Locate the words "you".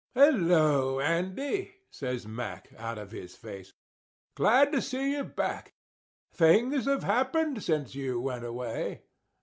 5.11-5.23, 7.93-8.19